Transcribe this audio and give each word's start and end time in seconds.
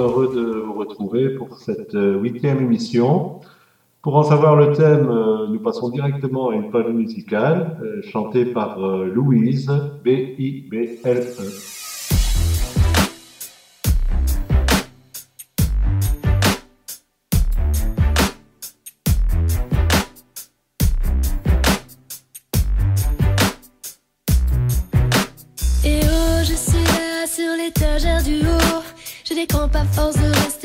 Heureux 0.00 0.34
de 0.34 0.60
vous 0.60 0.74
retrouver 0.74 1.30
pour 1.30 1.58
cette 1.58 1.94
euh, 1.94 2.18
huitième 2.18 2.58
émission. 2.58 3.40
Pour 4.02 4.16
en 4.16 4.22
savoir 4.22 4.56
le 4.56 4.72
thème, 4.72 5.08
euh, 5.08 5.46
nous 5.48 5.60
passons 5.60 5.88
directement 5.88 6.50
à 6.50 6.54
une 6.54 6.70
page 6.70 6.92
musicale 6.92 7.78
euh, 7.82 8.02
chantée 8.02 8.46
par 8.46 8.78
Louise, 8.78 9.70
B-I-B-L-E. 10.04 11.71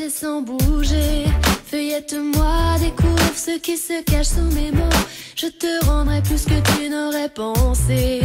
Sans 0.08 0.42
bouger. 0.42 1.26
Feuillette-moi, 1.70 2.78
découvre 2.80 3.34
ce 3.36 3.58
qui 3.58 3.76
se 3.76 4.02
cache 4.02 4.28
sous 4.28 4.54
mes 4.54 4.72
mots. 4.72 5.04
Je 5.36 5.46
te 5.46 5.84
rendrai 5.86 6.22
plus 6.22 6.44
que 6.44 6.60
tu 6.72 6.88
n'aurais 6.88 7.28
pensé. 7.28 8.22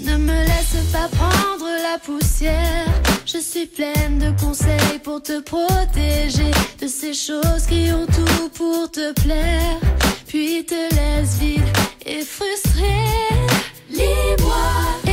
Ne 0.00 0.16
me 0.16 0.38
laisse 0.44 0.76
pas 0.92 1.08
prendre 1.08 1.66
la 1.82 1.98
poussière. 1.98 2.86
Je 3.24 3.38
suis 3.38 3.66
pleine 3.66 4.18
de 4.18 4.30
conseils 4.40 4.98
pour 5.02 5.22
te 5.22 5.40
protéger 5.40 6.50
de 6.80 6.86
ces 6.86 7.14
choses 7.14 7.66
qui 7.68 7.90
ont 7.92 8.06
tout 8.06 8.48
pour 8.54 8.90
te 8.90 9.12
plaire. 9.20 9.80
Puis 10.26 10.64
te 10.64 10.94
laisse 10.94 11.38
vide 11.38 11.62
et 12.04 12.22
frustré. 12.22 12.94
Lis-moi 13.90 15.05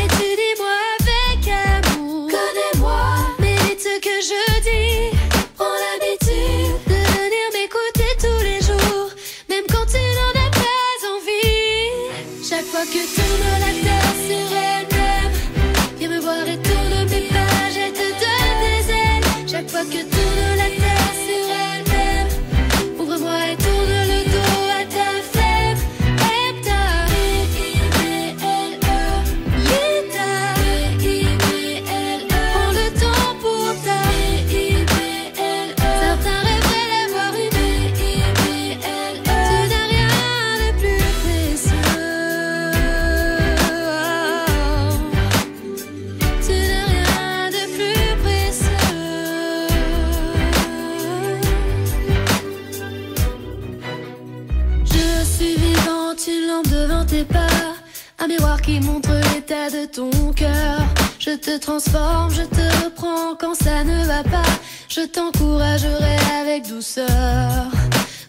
transforme, 61.63 62.29
je 62.33 62.41
te 62.41 62.83
reprends 62.83 63.35
quand 63.39 63.55
ça 63.55 63.83
ne 63.83 64.05
va 64.05 64.23
pas. 64.23 64.51
Je 64.89 65.01
t'encouragerai 65.01 66.17
avec 66.41 66.67
douceur. 66.67 67.07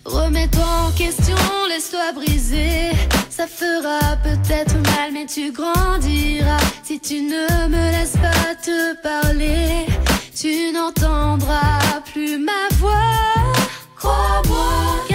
Remets-toi 0.04 0.64
en 0.86 0.90
question, 0.92 1.36
laisse-toi 1.68 2.12
briser. 2.14 2.92
Ça 3.30 3.46
fera 3.46 4.16
peut-être 4.22 4.74
mal, 4.74 5.10
mais 5.12 5.26
tu 5.26 5.50
grandiras. 5.50 6.64
Si 6.84 7.00
tu 7.00 7.22
ne 7.22 7.68
me 7.68 7.90
laisses 7.90 8.18
pas 8.18 8.54
te 8.62 8.94
parler, 9.02 9.86
tu 10.40 10.72
n'entendras 10.72 12.02
plus 12.12 12.38
ma 12.38 12.68
voix. 12.78 13.18
Crois-moi, 13.96 15.13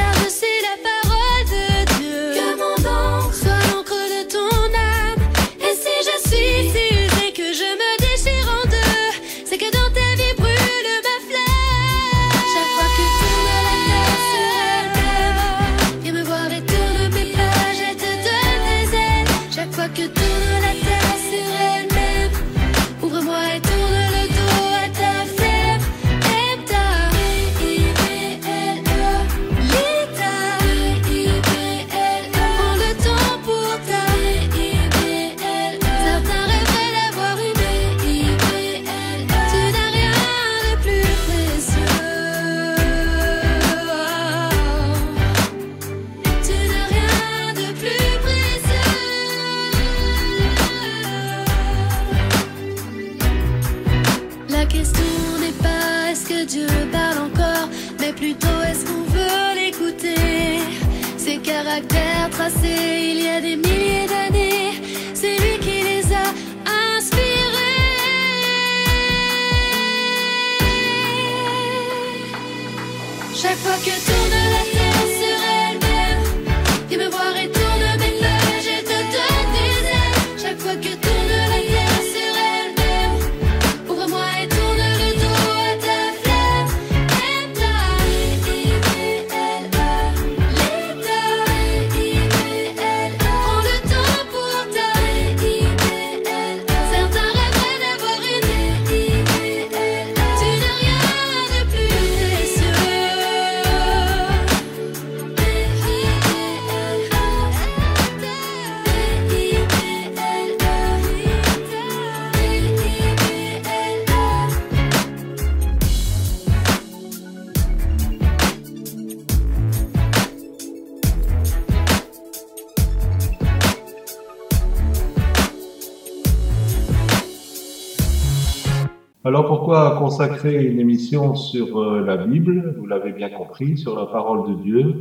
une 130.28 130.80
émission 130.80 131.34
sur 131.36 131.80
euh, 131.80 132.02
la 132.02 132.18
Bible 132.18 132.76
Vous 132.78 132.86
l'avez 132.86 133.14
bien 133.14 133.30
compris, 133.30 133.78
sur 133.78 133.98
la 133.98 134.06
parole 134.06 134.50
de 134.50 134.62
Dieu. 134.62 134.96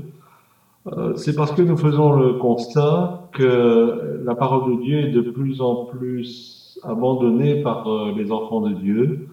Euh, 0.86 1.16
c'est 1.16 1.34
parce 1.34 1.52
que 1.52 1.62
nous 1.62 1.76
faisons 1.76 2.12
le 2.12 2.34
constat 2.34 3.28
que 3.32 4.22
la 4.24 4.34
parole 4.36 4.76
de 4.76 4.82
Dieu 4.82 4.98
est 5.00 5.10
de 5.10 5.20
plus 5.20 5.60
en 5.60 5.86
plus 5.86 6.78
abandonnée 6.84 7.62
par 7.62 7.88
euh, 7.88 8.12
les 8.16 8.30
enfants 8.30 8.60
de 8.60 8.74
Dieu. 8.74 9.28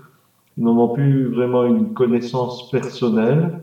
Ils 0.58 0.64
n'en 0.64 0.78
ont 0.78 0.88
plus 0.88 1.28
vraiment 1.28 1.66
une 1.66 1.94
connaissance 1.94 2.72
personnelle. 2.72 3.60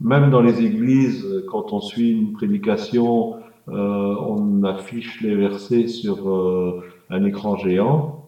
Même 0.00 0.30
dans 0.30 0.42
les 0.42 0.62
églises, 0.62 1.26
quand 1.50 1.72
on 1.72 1.80
suit 1.80 2.10
une 2.10 2.32
prédication, 2.32 3.36
on 3.68 4.64
affiche 4.64 5.22
les 5.22 5.36
versets 5.36 5.86
sur 5.86 6.82
un 7.08 7.24
écran 7.24 7.56
géant. 7.56 8.26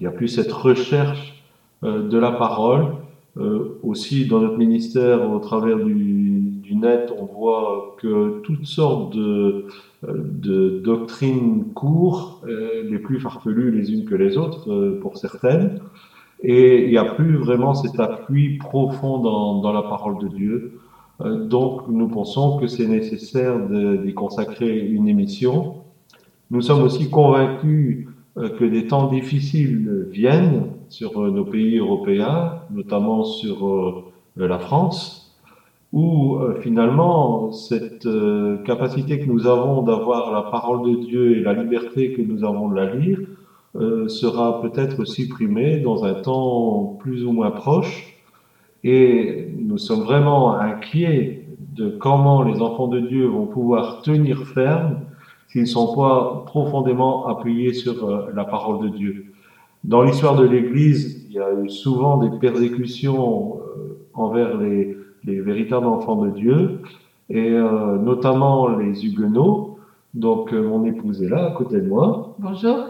Il 0.00 0.02
n'y 0.02 0.08
a 0.08 0.10
plus 0.10 0.26
cette 0.26 0.52
recherche 0.52 1.37
de 1.82 2.18
la 2.18 2.32
parole. 2.32 2.86
Euh, 3.38 3.78
aussi, 3.84 4.26
dans 4.26 4.40
notre 4.40 4.56
ministère, 4.56 5.30
au 5.30 5.38
travers 5.38 5.78
du, 5.78 6.50
du, 6.62 6.74
net, 6.74 7.12
on 7.16 7.24
voit 7.24 7.94
que 8.00 8.40
toutes 8.42 8.66
sortes 8.66 9.14
de, 9.14 9.66
euh, 10.08 10.14
de 10.16 10.80
doctrines 10.84 11.66
courent, 11.74 12.42
les 12.46 12.98
plus 12.98 13.20
farfelues 13.20 13.70
les 13.70 13.92
unes 13.92 14.06
que 14.06 14.14
les 14.14 14.36
autres, 14.36 14.98
pour 15.00 15.18
certaines. 15.18 15.78
Et 16.42 16.84
il 16.84 16.90
n'y 16.90 16.98
a 16.98 17.04
plus 17.04 17.36
vraiment 17.36 17.74
cet 17.74 18.00
appui 18.00 18.58
profond 18.58 19.18
dans, 19.18 19.60
dans 19.60 19.72
la 19.72 19.82
parole 19.82 20.18
de 20.18 20.28
Dieu. 20.28 20.80
Donc, 21.24 21.88
nous 21.88 22.08
pensons 22.08 22.58
que 22.58 22.68
c'est 22.68 22.86
nécessaire 22.86 23.58
d'y 23.68 24.14
consacrer 24.14 24.78
une 24.78 25.08
émission. 25.08 25.82
Nous 26.52 26.62
sommes 26.62 26.82
aussi 26.82 27.10
convaincus 27.10 28.06
que 28.36 28.64
des 28.64 28.86
temps 28.86 29.08
difficiles 29.08 30.06
viennent 30.12 30.68
sur 30.88 31.20
euh, 31.20 31.30
nos 31.30 31.44
pays 31.44 31.78
européens, 31.78 32.62
notamment 32.70 33.24
sur 33.24 33.66
euh, 33.66 34.04
la 34.36 34.58
France, 34.58 35.36
où 35.92 36.36
euh, 36.36 36.60
finalement 36.60 37.50
cette 37.52 38.08
capacité 38.64 39.20
que 39.20 39.26
nous 39.26 39.46
avons 39.46 39.82
d'avoir 39.82 40.32
la 40.32 40.50
parole 40.50 40.90
de 40.90 40.96
Dieu 41.04 41.36
et 41.36 41.40
la 41.40 41.54
liberté 41.54 42.12
que 42.12 42.22
nous 42.22 42.44
avons 42.44 42.68
de 42.68 42.76
la 42.76 42.94
lire 42.94 43.20
sera 44.08 44.60
peut-être 44.60 45.04
supprimée 45.04 45.78
dans 45.78 46.04
un 46.04 46.14
temps 46.14 46.96
plus 46.98 47.24
ou 47.24 47.32
moins 47.32 47.52
proche. 47.52 48.18
Et 48.82 49.52
nous 49.56 49.78
sommes 49.78 50.00
vraiment 50.00 50.54
inquiets 50.54 51.46
de 51.76 51.90
comment 51.90 52.42
les 52.42 52.60
enfants 52.60 52.88
de 52.88 52.98
Dieu 52.98 53.26
vont 53.26 53.46
pouvoir 53.46 54.02
tenir 54.02 54.48
ferme 54.48 55.00
s'ils 55.48 55.60
ne 55.62 55.66
sont 55.66 55.94
pas 55.94 56.42
profondément 56.46 57.28
appuyés 57.28 57.72
sur 57.72 58.28
la 58.34 58.44
parole 58.44 58.90
de 58.90 58.96
Dieu. 58.96 59.27
Dans 59.84 60.02
l'histoire 60.02 60.36
de 60.36 60.44
l'Église, 60.44 61.24
il 61.28 61.34
y 61.34 61.38
a 61.38 61.52
eu 61.62 61.70
souvent 61.70 62.18
des 62.18 62.36
persécutions 62.38 63.60
euh, 63.60 63.98
envers 64.14 64.58
les, 64.58 64.96
les, 65.24 65.40
véritables 65.40 65.86
enfants 65.86 66.16
de 66.16 66.30
Dieu, 66.30 66.80
et 67.30 67.52
euh, 67.52 67.96
notamment 67.98 68.68
les 68.76 69.06
Huguenots. 69.06 69.78
Donc 70.14 70.52
euh, 70.52 70.62
mon 70.62 70.84
épouse 70.84 71.22
est 71.22 71.28
là, 71.28 71.46
à 71.46 71.50
côté 71.52 71.80
de 71.80 71.88
moi. 71.88 72.34
Bonjour. 72.38 72.86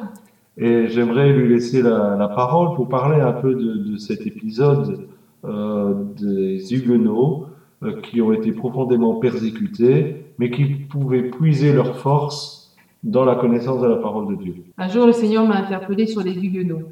Et 0.57 0.89
j'aimerais 0.89 1.33
lui 1.33 1.49
laisser 1.49 1.83
la, 1.83 2.17
la, 2.17 2.29
parole 2.29 2.75
pour 2.75 2.89
parler 2.89 3.21
un 3.21 3.33
peu 3.33 3.55
de, 3.55 3.75
de 3.93 3.97
cet 3.97 4.27
épisode 4.27 5.07
euh, 5.45 5.95
des 6.17 6.75
Huguenots 6.75 7.47
qui 8.03 8.21
ont 8.21 8.33
été 8.33 8.51
profondément 8.51 9.15
persécutés, 9.21 10.25
mais 10.39 10.51
qui 10.51 10.65
pouvaient 10.65 11.31
puiser 11.31 11.73
leur 11.73 11.97
force 11.97 12.58
dans 13.03 13.25
la 13.25 13.37
connaissance 13.37 13.81
de 13.81 13.87
la 13.87 13.97
parole 13.97 14.37
de 14.37 14.43
Dieu. 14.43 14.55
Un 14.77 14.89
jour, 14.89 15.07
le 15.07 15.13
Seigneur 15.13 15.47
m'a 15.47 15.57
interpellé 15.57 16.07
sur 16.07 16.23
les 16.23 16.35
Huguenots. 16.35 16.89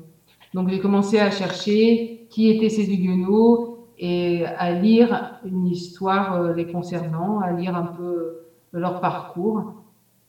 Donc, 0.55 0.69
j'ai 0.71 0.79
commencé 0.79 1.19
à 1.19 1.31
chercher 1.31 2.27
qui 2.31 2.49
étaient 2.49 2.69
ces 2.69 2.91
Huguenots 2.91 3.77
et 3.99 4.45
à 4.45 4.73
lire 4.73 5.41
une 5.45 5.67
histoire 5.67 6.35
euh, 6.35 6.55
les 6.55 6.67
concernant, 6.67 7.41
à 7.41 7.53
lire 7.53 7.77
un 7.77 7.87
peu 7.87 8.03
euh, 8.03 8.47
leur 8.73 9.01
parcours. 9.01 9.73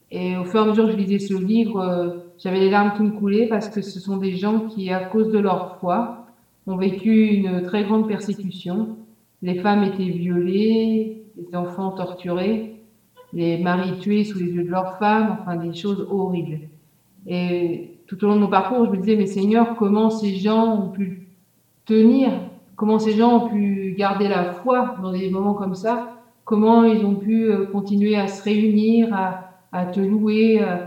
Et 0.09 0.37
au 0.37 0.45
fur 0.45 0.61
et 0.61 0.63
à 0.63 0.65
mesure 0.67 0.85
que 0.85 0.91
je 0.91 0.97
lisais 0.97 1.19
ce 1.19 1.33
livre, 1.33 1.81
euh, 1.81 2.09
j'avais 2.37 2.59
les 2.59 2.69
larmes 2.69 2.93
qui 2.95 3.03
me 3.03 3.11
coulaient 3.11 3.47
parce 3.47 3.67
que 3.67 3.81
ce 3.81 3.99
sont 3.99 4.17
des 4.17 4.37
gens 4.37 4.61
qui, 4.67 4.89
à 4.89 5.01
cause 5.01 5.31
de 5.31 5.39
leur 5.39 5.77
foi, 5.79 6.27
ont 6.65 6.77
vécu 6.77 7.27
une 7.27 7.63
très 7.63 7.83
grande 7.83 8.07
persécution. 8.07 8.97
Les 9.41 9.55
femmes 9.55 9.83
étaient 9.83 10.03
violées, 10.03 11.23
les 11.35 11.55
enfants 11.55 11.91
torturés, 11.91 12.76
les 13.33 13.57
maris 13.57 13.97
tués 13.99 14.23
sous 14.23 14.39
les 14.39 14.45
yeux 14.45 14.63
de 14.63 14.69
leurs 14.69 14.97
femmes, 14.97 15.37
enfin 15.41 15.55
des 15.55 15.73
choses 15.73 16.07
horribles. 16.09 16.59
Et 17.25 17.97
tout 18.07 18.23
au 18.23 18.27
long 18.27 18.35
de 18.35 18.41
nos 18.41 18.47
parcours, 18.47 18.85
je 18.85 18.91
me 18.91 18.97
disais, 18.97 19.15
mais 19.15 19.25
Seigneur, 19.25 19.75
comment 19.75 20.09
ces 20.09 20.35
gens 20.35 20.81
ont 20.81 20.89
pu 20.89 21.27
tenir, 21.85 22.31
comment 22.75 22.99
ces 22.99 23.13
gens 23.13 23.45
ont 23.45 23.49
pu 23.49 23.95
garder 23.97 24.27
la 24.27 24.53
foi 24.53 24.95
dans 25.01 25.11
des 25.11 25.29
moments 25.29 25.53
comme 25.53 25.75
ça, 25.75 26.13
comment 26.45 26.83
ils 26.85 27.03
ont 27.05 27.15
pu 27.15 27.43
euh, 27.45 27.65
continuer 27.65 28.15
à 28.15 28.27
se 28.27 28.41
réunir, 28.43 29.13
à, 29.13 29.85
te 29.87 29.99
louer. 29.99 30.59
Euh? 30.61 30.77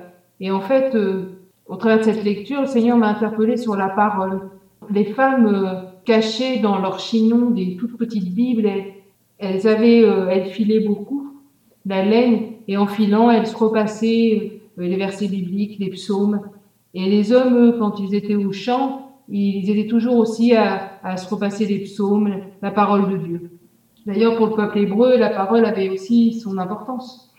Et 0.41 0.51
en 0.51 0.61
fait, 0.61 0.95
euh, 0.95 1.37
au 1.67 1.77
travers 1.77 1.99
de 1.99 2.05
cette 2.05 2.25
lecture, 2.25 2.63
le 2.63 2.67
Seigneur 2.67 2.97
m'a 2.97 3.09
interpellé 3.09 3.57
sur 3.57 3.77
la 3.77 3.89
parole. 3.89 4.41
Les 4.91 5.05
femmes 5.05 5.85
cachées 6.05 6.59
dans 6.59 6.79
leur 6.79 6.99
chignon 6.99 7.51
des 7.51 7.77
toutes 7.77 7.97
petites 7.97 8.35
Bibles, 8.35 8.69
elles 9.39 9.69
avaient, 9.69 10.01
elles 10.01 10.47
filaient 10.47 10.81
beaucoup 10.81 11.20
la 11.87 12.05
laine, 12.05 12.53
et 12.69 12.77
en 12.77 12.87
filant, 12.87 13.31
elles 13.31 13.47
se 13.47 13.57
repassaient 13.57 14.61
euh, 14.79 14.83
les 14.83 14.97
versets 14.97 15.29
bibliques, 15.29 15.79
les 15.79 15.91
psaumes. 15.91 16.41
Et 16.95 17.09
les 17.09 17.33
hommes, 17.33 17.77
quand 17.79 18.01
ils 18.01 18.15
étaient 18.15 18.35
au 18.35 18.53
champ, 18.53 19.13
ils 19.29 19.71
étaient 19.71 19.89
toujours 19.89 20.17
aussi 20.17 20.55
à, 20.55 20.99
à 21.03 21.17
se 21.17 21.33
repasser 21.33 21.67
les 21.67 21.81
psaumes, 21.81 22.35
la 22.63 22.71
parole 22.71 23.11
de 23.11 23.17
Dieu. 23.17 23.51
D'ailleurs, 24.07 24.37
pour 24.37 24.47
le 24.47 24.55
peuple 24.55 24.79
hébreu, 24.79 25.17
la 25.17 25.31
parole 25.31 25.65
avait 25.65 25.89
aussi 25.91 26.35
son 26.35 26.59
importance. 26.59 27.33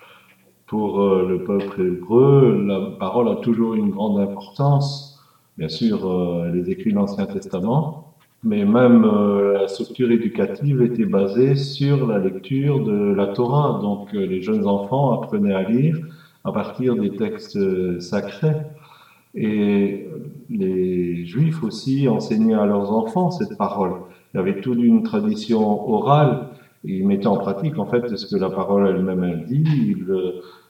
Pour 0.67 1.01
euh, 1.01 1.27
le 1.27 1.43
peuple 1.43 1.81
hébreu, 1.81 2.63
la 2.65 2.97
parole 2.97 3.27
a 3.27 3.35
toujours 3.35 3.73
une 3.73 3.89
grande 3.89 4.19
importance. 4.19 5.19
Bien 5.57 5.67
sûr, 5.67 6.09
euh, 6.09 6.49
les 6.53 6.69
écrits 6.69 6.91
de 6.91 6.95
l'Ancien 6.95 7.25
Testament, 7.25 8.00
mais 8.43 8.65
même 8.65 9.05
euh, 9.05 9.53
la 9.53 9.67
structure 9.67 10.11
éducative 10.11 10.81
était 10.81 11.05
basée 11.05 11.55
sur 11.55 12.07
la 12.07 12.17
lecture 12.17 12.83
de 12.83 13.13
la 13.13 13.27
Torah. 13.27 13.79
Donc 13.81 14.13
euh, 14.13 14.25
les 14.25 14.41
jeunes 14.41 14.65
enfants 14.67 15.21
apprenaient 15.21 15.53
à 15.53 15.63
lire 15.63 15.97
à 16.43 16.51
partir 16.51 16.95
des 16.95 17.15
textes 17.15 17.55
euh, 17.57 17.99
sacrés. 17.99 18.55
Et 19.35 20.09
les 20.49 21.25
juifs 21.25 21.63
aussi 21.63 22.09
enseignaient 22.09 22.55
à 22.55 22.65
leurs 22.65 22.91
enfants 22.91 23.31
cette 23.31 23.57
parole. 23.57 23.93
Il 24.33 24.37
y 24.37 24.39
avait 24.39 24.59
toute 24.59 24.79
une 24.79 25.03
tradition 25.03 25.89
orale. 25.89 26.49
Ils 26.83 27.07
mettaient 27.07 27.27
en 27.27 27.37
pratique 27.37 27.77
en 27.77 27.85
fait 27.85 28.17
ce 28.17 28.25
que 28.25 28.41
la 28.41 28.49
parole 28.49 28.87
elle-même 28.87 29.23
elle 29.23 29.45
dit. 29.45 29.63
Ils, 29.63 30.05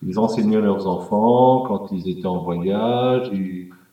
ils 0.03 0.19
enseignaient 0.19 0.61
leurs 0.61 0.87
enfants 0.87 1.63
quand 1.67 1.87
ils 1.91 2.09
étaient 2.09 2.27
en 2.27 2.43
voyage. 2.43 3.31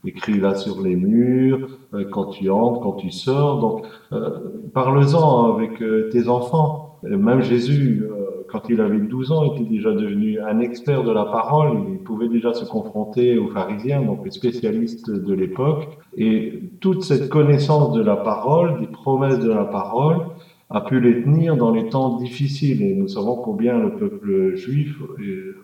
Écrit 0.05 0.39
là 0.39 0.55
sur 0.55 0.81
les 0.83 0.97
murs, 0.97 1.69
euh, 1.95 2.05
quand 2.11 2.27
tu 2.27 2.51
entres, 2.51 2.81
quand 2.81 2.93
tu 2.93 3.11
sors. 3.11 3.61
Donc, 3.61 3.87
euh, 4.13 4.31
parle-en 4.73 5.55
avec 5.55 5.83
euh, 5.83 6.09
tes 6.11 6.29
enfants. 6.29 6.99
même 7.03 7.43
Jésus, 7.43 8.05
quand 8.51 8.69
il 8.71 8.81
avait 8.81 8.99
12 8.99 9.31
ans, 9.33 9.55
était 9.55 9.69
déjà 9.69 9.93
devenu 9.93 10.41
un 10.41 10.59
expert 10.61 11.05
de 11.05 11.13
la 11.13 11.25
parole. 11.25 11.79
Il 11.93 11.99
pouvait 11.99 12.29
déjà 12.29 12.55
se 12.55 12.65
confronter 12.65 13.39
aux 13.39 13.49
pharisiens, 13.49 14.03
donc 14.03 14.25
les 14.25 14.31
spécialistes 14.31 15.11
de 15.11 15.35
l'époque. 15.35 15.99
Et 16.17 16.63
toute 16.81 17.03
cette 17.03 17.29
connaissance 17.29 17.93
de 17.93 18.03
la 18.03 18.17
parole, 18.17 18.81
des 18.81 18.87
promesses 18.87 19.39
de 19.39 19.51
la 19.51 19.65
parole, 19.65 20.27
a 20.71 20.81
pu 20.81 21.01
les 21.01 21.23
tenir 21.23 21.57
dans 21.57 21.71
les 21.71 21.89
temps 21.89 22.17
difficiles. 22.17 22.83
Et 22.83 22.95
nous 22.95 23.09
savons 23.09 23.37
combien 23.37 23.79
le 23.79 23.93
peuple 23.97 24.57
juif 24.57 24.99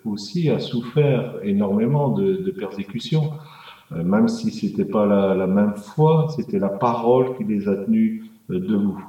aussi 0.04 0.50
a 0.50 0.58
souffert 0.58 1.36
énormément 1.42 2.10
de, 2.10 2.36
de 2.36 2.50
persécutions. 2.50 3.32
Euh, 3.92 4.02
même 4.02 4.28
si 4.28 4.50
c'était 4.50 4.84
pas 4.84 5.06
la, 5.06 5.34
la, 5.34 5.46
même 5.46 5.74
foi, 5.74 6.28
c'était 6.34 6.58
la 6.58 6.68
parole 6.68 7.36
qui 7.36 7.44
les 7.44 7.68
a 7.68 7.76
tenus 7.76 8.24
euh, 8.50 8.58
debout. 8.58 9.02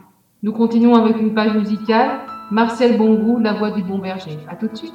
Nous 0.43 0.51
continuons 0.51 0.95
avec 0.95 1.19
une 1.19 1.33
page 1.33 1.55
musicale. 1.55 2.19
Marcel 2.51 2.97
Bongou, 2.97 3.39
La 3.39 3.53
voix 3.53 3.71
du 3.71 3.81
bon 3.83 3.97
berger. 3.97 4.37
À 4.47 4.55
tout 4.55 4.67
de 4.67 4.75
suite. 4.75 4.93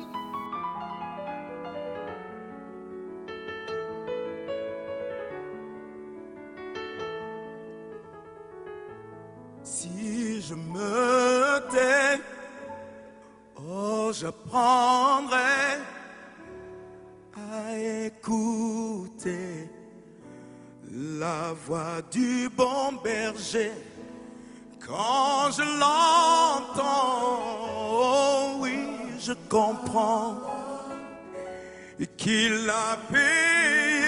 Si 9.64 10.40
je 10.40 10.54
me 10.54 11.58
tais, 11.70 12.20
oh, 13.56 14.10
j'apprendrai 14.12 15.49
du 22.10 22.48
bon 22.48 22.92
berger. 23.02 23.72
Quand 24.84 25.50
je 25.52 25.62
l'entends, 25.78 26.88
oui, 28.60 28.78
je 29.18 29.32
comprends 29.48 30.36
qu'il 32.16 32.68
a 32.70 32.96
payé 33.12 34.02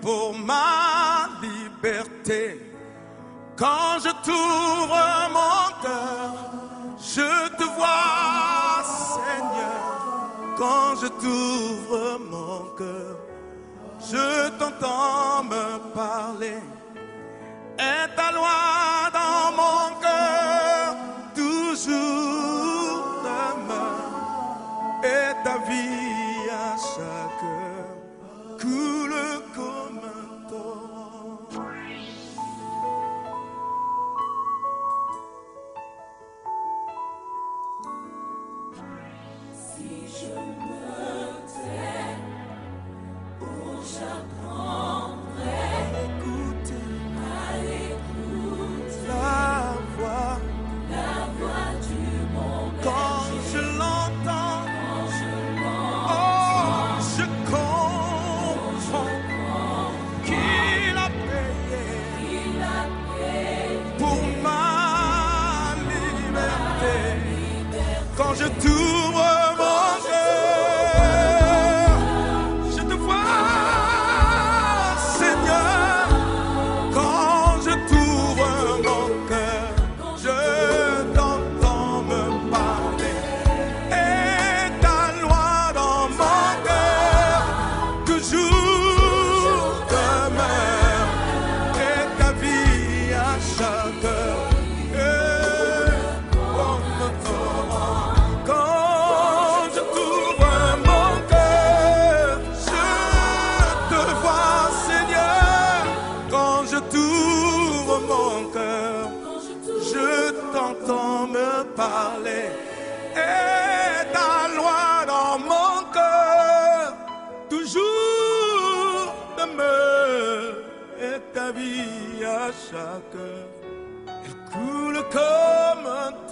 pour 0.00 0.34
ma 0.38 1.28
liberté. 1.42 2.60
Quand 3.56 3.98
je 4.04 4.10
t'ouvre 4.24 5.28
mon 5.32 5.70
cœur, 5.82 6.30
je 6.98 7.48
te 7.56 7.64
vois, 7.64 8.84
Seigneur. 9.16 9.82
Quand 10.56 10.94
je 11.00 11.08
t'ouvre 11.08 12.18
mon 12.30 12.60
cœur, 12.76 13.16
je 14.12 14.48
t'entends 14.58 15.44
me 15.44 15.94
parler. 15.94 16.58
Et 17.78 18.04
ta 18.16 18.32
loi 18.32 19.10
dans 19.18 19.52
mon 19.60 19.82
cœur, 20.04 20.96
toujours 21.34 23.04
demeure. 23.28 25.04
Et 25.04 25.44
ta 25.44 25.58
vie 25.68 26.09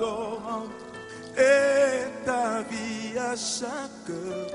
Et 0.00 0.04
ta 2.24 2.62
vie 2.70 3.18
à 3.18 3.34
chaque 3.34 4.10
heure 4.10 4.46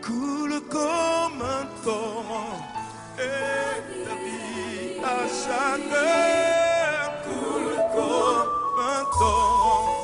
coule 0.00 0.58
comme 0.70 1.42
un 1.42 1.66
torrent. 1.84 2.56
Et 3.18 3.76
ta 4.06 4.14
vie 4.24 5.04
à 5.04 5.28
chaque 5.42 5.92
heure 5.92 7.12
coule 7.24 7.76
comme 7.94 8.80
un 8.80 9.04
torrent. 9.18 10.02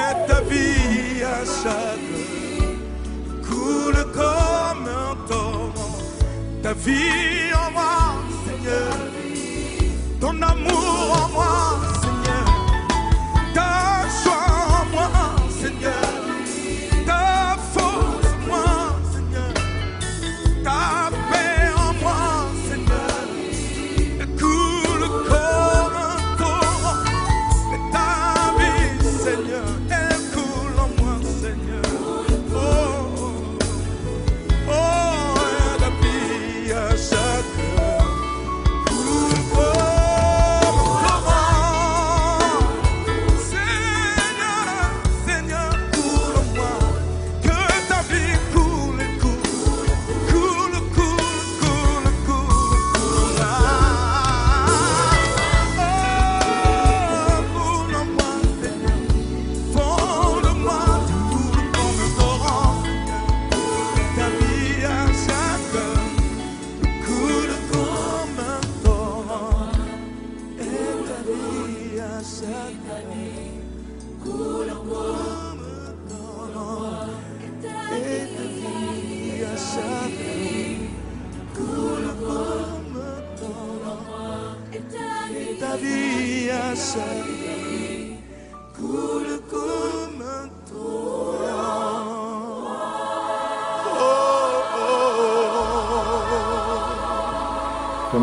Et 0.00 0.12
ta 0.28 0.40
vie 0.40 1.22
à 1.22 1.44
chaque 1.44 2.08
heure 2.16 2.78
coule 3.46 4.02
comme 4.14 4.86
un 4.88 5.14
torrent. 5.28 5.98
Ta 6.62 6.72
vie 6.72 7.52
en 7.52 7.70
moi, 7.70 8.14
Seigneur. 8.46 8.96
Ton 10.20 10.40
amour 10.40 10.81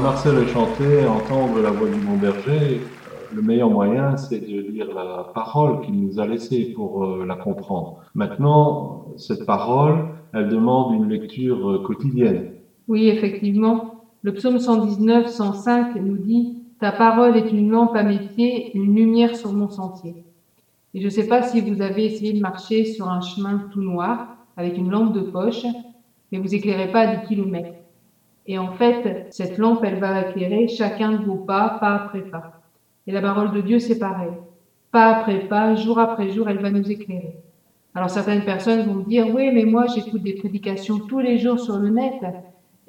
Marcel 0.09 0.37
a 0.37 0.47
chanté, 0.47 1.05
entendre 1.05 1.61
la 1.61 1.69
voix 1.69 1.87
du 1.87 1.99
bon 1.99 2.17
berger, 2.17 2.81
euh, 2.81 3.35
le 3.35 3.43
meilleur 3.43 3.69
moyen, 3.69 4.17
c'est 4.17 4.39
de 4.39 4.59
lire 4.59 4.87
la 4.91 5.31
parole 5.35 5.85
qu'il 5.85 6.03
nous 6.03 6.19
a 6.19 6.25
laissée 6.25 6.73
pour 6.75 7.03
euh, 7.03 7.27
la 7.27 7.35
comprendre. 7.35 8.01
Maintenant, 8.15 9.05
cette 9.17 9.45
parole, 9.45 10.07
elle 10.33 10.49
demande 10.49 10.95
une 10.95 11.09
lecture 11.09 11.69
euh, 11.69 11.83
quotidienne. 11.85 12.55
Oui, 12.87 13.07
effectivement. 13.07 14.07
Le 14.23 14.33
psaume 14.33 14.57
119, 14.57 15.27
105 15.27 15.93
nous 15.97 16.17
dit 16.17 16.57
Ta 16.79 16.91
parole 16.91 17.37
est 17.37 17.51
une 17.51 17.69
lampe 17.69 17.95
à 17.95 18.01
mes 18.01 18.17
pieds, 18.17 18.75
une 18.75 18.95
lumière 18.95 19.35
sur 19.35 19.53
mon 19.53 19.69
sentier. 19.69 20.15
Et 20.95 21.01
je 21.01 21.05
ne 21.05 21.11
sais 21.11 21.27
pas 21.27 21.43
si 21.43 21.61
vous 21.61 21.83
avez 21.83 22.05
essayé 22.05 22.33
de 22.33 22.41
marcher 22.41 22.83
sur 22.83 23.07
un 23.09 23.21
chemin 23.21 23.61
tout 23.71 23.83
noir 23.83 24.25
avec 24.57 24.75
une 24.75 24.89
lampe 24.89 25.13
de 25.13 25.21
poche, 25.21 25.67
mais 26.31 26.39
vous 26.39 26.55
éclairez 26.55 26.91
pas 26.91 27.01
à 27.01 27.15
10 27.15 27.27
kilomètres. 27.27 27.78
Et 28.50 28.58
en 28.58 28.74
fait, 28.74 29.27
cette 29.29 29.60
lampe, 29.60 29.84
elle 29.84 30.00
va 30.00 30.27
éclairer 30.27 30.68
chacun 30.68 31.12
de 31.12 31.24
vos 31.24 31.36
pas, 31.36 31.77
pas 31.79 31.94
après 31.94 32.22
pas. 32.22 32.63
Et 33.06 33.12
la 33.12 33.22
parole 33.22 33.51
de 33.51 33.62
Dieu, 33.62 33.77
c'est 33.77 34.00
pareil. 34.00 34.32
Pas 34.91 35.18
après 35.18 35.41
pas, 35.41 35.75
jour 35.75 36.00
après 36.00 36.32
jour, 36.32 36.50
elle 36.50 36.58
va 36.58 36.72
nous 36.72 36.89
éclairer. 36.89 37.36
Alors 37.94 38.10
certaines 38.10 38.44
personnes 38.44 38.88
vont 38.88 38.96
me 38.96 39.03
dire, 39.03 39.27
oui, 39.32 39.51
mais 39.53 39.65
moi 39.65 39.86
j'écoute 39.94 40.24
des 40.24 40.34
prédications 40.34 40.98
tous 40.98 41.20
les 41.20 41.38
jours 41.38 41.60
sur 41.60 41.77
le 41.77 41.89
net. 41.89 42.22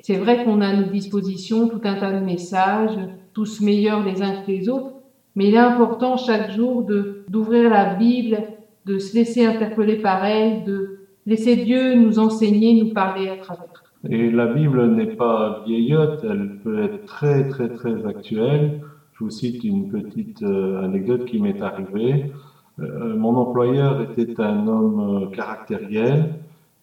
C'est 0.01 0.17
vrai 0.17 0.45
qu'on 0.45 0.63
a 0.63 0.69
à 0.69 0.77
notre 0.77 0.93
disposition 0.93 1.69
tout 1.69 1.83
un 1.85 1.97
tas 1.97 2.13
de 2.13 2.25
messages, 2.25 2.99
tous 3.35 3.61
meilleurs 3.61 4.03
les 4.03 4.23
uns 4.23 4.41
que 4.41 4.51
les 4.51 4.71
autres, 4.71 4.95
mais 5.37 5.49
il 5.49 5.55
est 5.55 5.59
important 5.59 6.17
chaque 6.17 6.53
jour 6.53 6.85
de 6.85 7.25
d'ouvrir 7.29 7.69
la 7.69 7.95
Bible, 7.95 8.45
de 8.87 8.99
se 8.99 9.15
laisser 9.15 9.45
interpeller 9.45 9.97
par 9.97 10.25
elle, 10.25 10.65
de 10.65 11.01
laisser 11.27 11.57
Dieu 11.57 11.97
nous 11.97 12.19
enseigner, 12.19 12.83
nous 12.83 12.95
parler 12.95 13.29
à 13.29 13.37
travers. 13.37 13.70
Et 14.09 14.31
la 14.31 14.47
Bible 14.47 14.87
n'est 14.95 15.15
pas 15.15 15.63
vieillotte, 15.67 16.25
elle 16.25 16.59
peut 16.65 16.83
être 16.83 17.05
très 17.05 17.49
très 17.49 17.69
très 17.69 18.07
actuelle. 18.07 18.81
Je 19.13 19.25
vous 19.25 19.31
cite 19.31 19.63
une 19.63 19.89
petite 19.89 20.43
euh, 20.43 20.83
anecdote 20.83 21.27
qui 21.27 21.39
m'est 21.39 21.61
arrivée. 21.61 22.33
Euh, 22.79 23.15
mon 23.15 23.37
employeur 23.37 24.01
était 24.01 24.41
un 24.41 24.67
homme 24.67 25.25
euh, 25.25 25.27
caractériel 25.27 26.37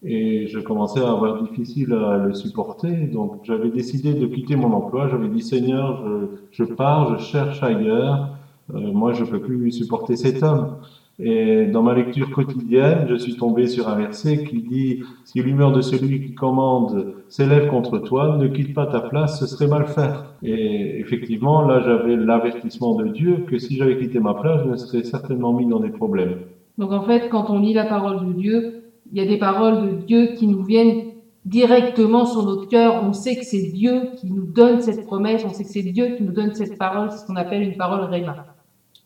et 0.04 0.46
je 0.46 0.60
commençais 0.60 1.00
à 1.00 1.10
avoir 1.10 1.42
difficile 1.42 1.94
à 1.94 2.18
le 2.18 2.36
supporter. 2.36 3.08
Donc 3.08 3.40
j'avais 3.44 3.72
décidé 3.72 4.14
de 4.14 4.28
quitter 4.28 4.56
mon 4.56 4.72
emploi. 4.74 5.08
J'avais 5.08 5.28
dit 5.28 5.42
Seigneur, 5.42 6.06
je, 6.52 6.64
pars, 6.64 7.18
je 7.18 7.24
cherche 7.24 7.64
ailleurs. 7.64 8.30
Moi, 8.72 9.14
je 9.14 9.24
peux 9.24 9.40
plus 9.40 9.72
supporter 9.72 10.16
cet 10.16 10.44
homme. 10.44 10.76
Et 11.18 11.66
dans 11.66 11.82
ma 11.82 11.96
lecture 11.96 12.30
quotidienne, 12.30 13.08
je 13.10 13.16
suis 13.16 13.36
tombé 13.36 13.66
sur 13.66 13.90
un 13.90 13.96
verset 13.96 14.44
qui 14.44 14.62
dit 14.62 15.04
Si 15.28 15.42
l'humeur 15.42 15.74
de 15.74 15.82
celui 15.82 16.26
qui 16.26 16.36
commande 16.36 17.16
s'élève 17.28 17.68
contre 17.68 17.98
toi, 17.98 18.38
ne 18.38 18.48
quitte 18.48 18.74
pas 18.74 18.86
ta 18.86 19.02
place, 19.02 19.42
ce 19.42 19.46
serait 19.46 19.68
mal 19.68 19.86
faire. 19.86 20.24
Et 20.42 21.02
effectivement, 21.02 21.64
là, 21.64 21.82
j'avais 21.82 22.16
l'avertissement 22.16 22.96
de 22.96 23.10
Dieu 23.10 23.44
que 23.46 23.60
si 23.60 23.76
j'avais 23.76 23.98
quitté 23.98 24.22
ma 24.22 24.36
place, 24.36 24.62
je 24.64 24.70
me 24.70 24.78
serais 24.78 25.04
certainement 25.04 25.52
mis 25.52 25.68
dans 25.68 25.82
des 25.82 25.90
problèmes. 25.90 26.38
Donc 26.78 26.94
en 26.94 27.02
fait, 27.02 27.28
quand 27.28 27.50
on 27.50 27.60
lit 27.60 27.74
la 27.74 27.84
parole 27.84 28.26
de 28.26 28.32
Dieu, 28.40 28.84
il 29.12 29.18
y 29.18 29.22
a 29.22 29.26
des 29.26 29.38
paroles 29.38 29.90
de 29.90 30.06
Dieu 30.06 30.28
qui 30.38 30.48
nous 30.48 30.64
viennent 30.64 31.08
directement 31.44 32.26
sur 32.26 32.44
notre 32.44 32.70
cœur. 32.70 33.04
On 33.04 33.12
sait 33.12 33.36
que 33.36 33.44
c'est 33.44 33.74
Dieu 33.74 34.12
qui 34.16 34.32
nous 34.32 34.46
donne 34.46 34.80
cette 34.80 35.06
promesse, 35.06 35.44
on 35.46 35.50
sait 35.50 35.66
que 35.66 35.70
c'est 35.70 35.84
Dieu 35.84 36.16
qui 36.16 36.24
nous 36.24 36.32
donne 36.32 36.54
cette 36.54 36.78
parole, 36.78 37.12
c'est 37.12 37.18
ce 37.18 37.28
qu'on 37.28 37.36
appelle 37.36 37.64
une 37.64 37.76
parole 37.76 38.06
réma. 38.06 38.46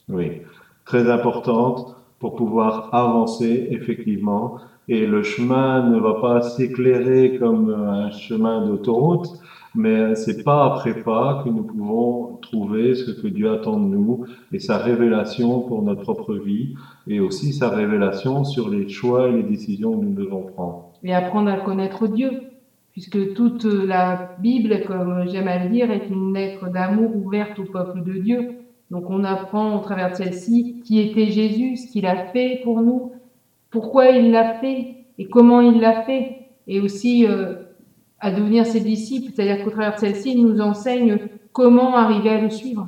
Oui, 0.08 0.42
très 0.86 1.10
importante 1.10 1.96
pour 2.20 2.36
pouvoir 2.36 2.90
avancer 2.92 3.70
effectivement. 3.72 4.60
Et 4.93 5.05
le 5.07 5.24
chemin 5.24 5.89
ne 5.89 6.01
va 6.01 6.15
pas 6.15 6.41
s'éclairer 6.41 7.38
comme 7.39 7.74
un 7.74 8.12
chemin 8.12 8.67
d'autoroute, 8.67 9.39
mais 9.74 10.15
c'est 10.15 10.43
pas 10.43 10.65
après 10.65 11.01
pas 11.01 11.41
que 11.45 11.50
nous 11.50 11.63
pouvons 11.63 12.39
trouver 12.41 12.93
ce 12.95 13.12
que 13.12 13.27
Dieu 13.27 13.50
attend 13.53 13.79
de 13.79 13.95
nous 13.95 14.25
et 14.51 14.60
sa 14.60 14.79
révélation 14.79 15.62
pour 15.62 15.81
notre 15.81 16.01
propre 16.01 16.33
vie 16.33 16.75
et 17.07 17.21
aussi 17.21 17.53
sa 17.53 17.69
révélation 17.69 18.43
sur 18.43 18.67
les 18.67 18.89
choix 18.89 19.29
et 19.29 19.31
les 19.31 19.43
décisions 19.43 19.98
que 19.98 20.03
nous 20.03 20.13
devons 20.13 20.41
prendre. 20.41 20.89
Et 21.05 21.13
apprendre 21.13 21.50
à 21.50 21.62
connaître 21.62 22.10
Dieu, 22.10 22.41
puisque 22.91 23.33
toute 23.33 23.63
la 23.63 24.36
Bible, 24.39 24.83
comme 24.86 25.24
j'aime 25.29 25.48
à 25.48 25.63
le 25.63 25.69
dire, 25.69 25.89
est 25.89 26.10
une 26.10 26.33
lettre 26.33 26.69
d'amour 26.69 27.15
ouverte 27.15 27.57
au 27.60 27.63
peuple 27.63 28.03
de 28.03 28.19
Dieu. 28.19 28.50
Donc 28.89 29.10
on 29.10 29.24
apprend 29.24 29.77
au 29.77 29.79
travers 29.79 30.12
de 30.12 30.15
celle-ci 30.15 30.81
qui 30.83 31.00
était 31.00 31.27
Jésus, 31.27 31.77
ce 31.77 31.89
qu'il 31.89 32.05
a 32.05 32.25
fait 32.25 32.60
pour 32.65 32.81
nous, 32.81 33.11
pourquoi 33.72 34.10
il 34.10 34.32
l'a 34.32 34.56
fait 34.56 34.96
et 35.18 35.25
comment 35.25 35.62
il 35.62 35.80
l'a 35.80 36.04
fait, 36.04 36.50
et 36.68 36.80
aussi 36.80 37.25
euh, 37.25 37.54
à 38.20 38.32
devenir 38.32 38.66
ses 38.66 38.80
disciples, 38.80 39.32
c'est-à-dire 39.34 39.63
qu'au 39.63 39.72
travers 39.72 39.96
de 39.96 40.00
celle-ci, 40.00 40.34
il 40.34 40.46
nous 40.46 40.62
enseigne 40.62 41.20
comment 41.54 41.96
arriver 41.96 42.30
à 42.30 42.42
le 42.42 42.50
suivre. 42.50 42.88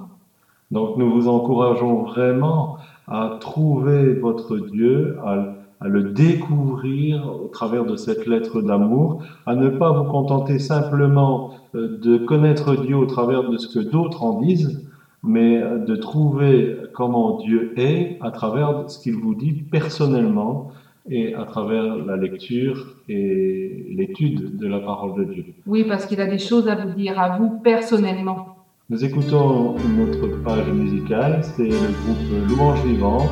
Donc 0.72 0.98
nous 0.98 1.12
vous 1.12 1.28
encourageons 1.28 2.04
vraiment 2.04 2.78
à 3.08 3.38
trouver 3.40 4.14
votre 4.14 4.58
Dieu, 4.58 5.18
à, 5.26 5.58
le 5.86 6.04
découvrir 6.04 7.30
au 7.44 7.50
travers 7.50 7.84
de 7.86 7.98
cette 7.98 8.26
lettre 8.26 8.62
d'amour, 8.62 9.22
à 9.46 9.54
ne 9.54 9.68
pas 9.68 9.92
vous 9.92 10.10
contenter 10.10 10.58
simplement 10.58 11.52
euh, 11.76 12.00
de 12.02 12.18
connaître 12.18 12.76
Dieu 12.78 12.96
au 12.96 13.06
travers 13.06 13.50
de 13.50 13.58
ce 13.58 13.68
que 13.68 13.84
d'autres 13.84 14.24
en 14.24 14.40
disent, 14.40 14.82
mais 15.24 15.62
de 15.88 15.96
trouver 15.96 16.76
comment 16.94 17.38
Dieu 17.38 17.74
est 17.78 18.18
à 18.22 18.32
travers 18.32 18.90
ce 18.90 19.00
qu'il 19.00 19.16
vous 19.16 19.36
dit 19.36 19.54
personnellement 19.54 20.72
et 21.10 21.34
à 21.34 21.44
travers 21.44 21.98
la 21.98 22.18
lecture 22.18 22.96
et 23.10 23.88
l'étude 23.96 24.58
de 24.58 24.68
la 24.68 24.80
parole 24.80 25.26
de 25.26 25.34
Dieu. 25.34 25.46
Oui, 25.66 25.86
parce 25.86 26.06
qu'il 26.06 26.22
a 26.22 26.28
des 26.28 26.40
choses 26.40 26.68
à 26.68 26.76
vous 26.76 26.94
dire, 26.94 27.20
à 27.20 27.38
vous 27.38 27.60
personnellement. 27.62 28.58
Nous 28.90 29.04
écoutons 29.04 29.76
une 29.78 30.10
autre 30.10 30.44
page 30.44 30.68
musicale, 30.68 31.42
c'est 31.42 31.70
le 31.70 31.70
groupe 31.72 32.50
Louange 32.50 32.84
Vivante. 32.86 33.32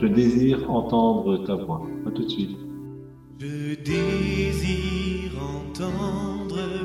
Je 0.00 0.06
désire 0.06 0.70
entendre 0.70 1.44
ta 1.44 1.54
voix. 1.54 1.82
À 2.06 2.10
tout 2.10 2.24
de 2.24 2.28
suite. 2.28 2.56
Je 3.38 3.74
désire 3.82 5.32
entendre 5.42 6.83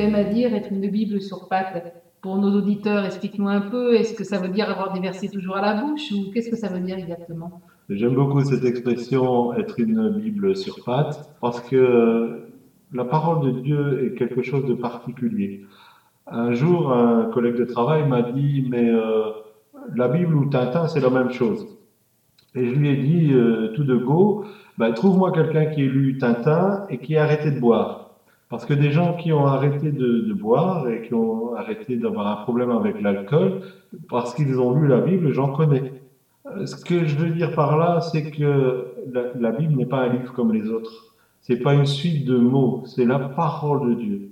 Tu 0.00 0.14
à 0.14 0.24
dire 0.24 0.54
être 0.54 0.72
une 0.72 0.88
Bible 0.88 1.20
sur 1.20 1.46
pattes. 1.46 1.94
Pour 2.22 2.38
nos 2.38 2.56
auditeurs, 2.56 3.04
explique-nous 3.04 3.48
un 3.48 3.60
peu. 3.60 3.94
Est-ce 3.94 4.14
que 4.14 4.24
ça 4.24 4.38
veut 4.38 4.48
dire 4.48 4.70
avoir 4.70 4.94
des 4.94 5.00
versets 5.00 5.28
toujours 5.28 5.58
à 5.58 5.60
la 5.60 5.82
bouche 5.82 6.10
ou 6.12 6.30
qu'est-ce 6.32 6.48
que 6.48 6.56
ça 6.56 6.68
veut 6.68 6.80
dire 6.80 6.96
exactement? 6.96 7.60
J'aime 7.90 8.14
beaucoup 8.14 8.42
cette 8.42 8.64
expression 8.64 9.52
être 9.54 9.78
une 9.78 10.08
Bible 10.08 10.56
sur 10.56 10.84
pattes 10.84 11.28
parce 11.42 11.60
que 11.60 12.48
la 12.94 13.04
parole 13.04 13.44
de 13.44 13.60
Dieu 13.60 14.06
est 14.06 14.14
quelque 14.16 14.40
chose 14.40 14.64
de 14.64 14.72
particulier. 14.72 15.66
Un 16.26 16.52
jour, 16.52 16.92
un 16.92 17.24
collègue 17.26 17.56
de 17.56 17.66
travail 17.66 18.08
m'a 18.08 18.22
dit 18.22 18.66
mais 18.70 18.88
euh, 18.88 19.32
la 19.94 20.08
Bible 20.08 20.34
ou 20.34 20.46
Tintin 20.46 20.86
c'est 20.88 21.00
la 21.00 21.10
même 21.10 21.30
chose. 21.30 21.66
Et 22.54 22.66
je 22.66 22.74
lui 22.74 22.88
ai 22.88 22.96
dit 22.96 23.34
euh, 23.34 23.72
tout 23.74 23.84
de 23.84 23.96
go, 23.96 24.44
ben, 24.78 24.92
trouve-moi 24.92 25.30
quelqu'un 25.32 25.66
qui 25.66 25.82
ait 25.82 25.88
lu 25.88 26.16
Tintin 26.16 26.86
et 26.88 26.98
qui 26.98 27.18
a 27.18 27.24
arrêté 27.24 27.50
de 27.50 27.60
boire. 27.60 28.09
Parce 28.50 28.66
que 28.66 28.74
des 28.74 28.90
gens 28.90 29.14
qui 29.14 29.32
ont 29.32 29.46
arrêté 29.46 29.92
de, 29.92 30.32
boire 30.34 30.88
et 30.88 31.02
qui 31.02 31.14
ont 31.14 31.54
arrêté 31.54 31.96
d'avoir 31.96 32.26
un 32.26 32.42
problème 32.42 32.72
avec 32.72 33.00
l'alcool, 33.00 33.60
parce 34.08 34.34
qu'ils 34.34 34.58
ont 34.58 34.74
lu 34.74 34.88
la 34.88 35.00
Bible, 35.00 35.32
j'en 35.32 35.52
connais. 35.52 35.92
Euh, 36.46 36.66
Ce 36.66 36.84
que 36.84 37.04
je 37.04 37.16
veux 37.16 37.30
dire 37.30 37.54
par 37.54 37.78
là, 37.78 38.00
c'est 38.00 38.28
que 38.32 38.88
la, 39.38 39.52
Bible 39.52 39.74
n'est 39.76 39.86
pas 39.86 40.00
un 40.00 40.08
livre 40.08 40.32
comme 40.32 40.52
les 40.52 40.68
autres. 40.68 41.14
C'est 41.42 41.58
pas 41.58 41.74
une 41.74 41.86
suite 41.86 42.26
de 42.26 42.36
mots, 42.36 42.82
c'est 42.86 43.04
la 43.04 43.20
parole 43.20 43.90
de 43.90 43.94
Dieu. 43.94 44.30